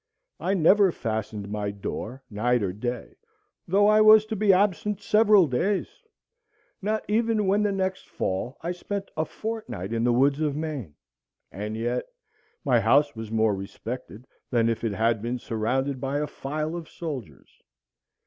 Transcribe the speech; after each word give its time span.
I 0.39 0.55
never 0.55 0.91
fastened 0.91 1.47
my 1.51 1.69
door 1.69 2.23
night 2.27 2.63
or 2.63 2.73
day, 2.73 3.13
though 3.67 3.85
I 3.85 4.01
was 4.01 4.25
to 4.25 4.35
be 4.35 4.51
absent 4.51 4.99
several 4.99 5.45
days; 5.45 6.01
not 6.81 7.05
even 7.07 7.45
when 7.45 7.61
the 7.61 7.71
next 7.71 8.09
fall 8.09 8.57
I 8.63 8.71
spent 8.71 9.11
a 9.15 9.25
fortnight 9.25 9.93
in 9.93 10.03
the 10.03 10.11
woods 10.11 10.39
of 10.41 10.55
Maine. 10.55 10.95
And 11.51 11.77
yet 11.77 12.05
my 12.65 12.79
house 12.79 13.15
was 13.15 13.29
more 13.31 13.53
respected 13.53 14.25
than 14.49 14.69
if 14.69 14.83
it 14.83 14.93
had 14.95 15.21
been 15.21 15.37
surrounded 15.37 16.01
by 16.01 16.17
a 16.17 16.25
file 16.25 16.75
of 16.75 16.89
soldiers. 16.89 17.61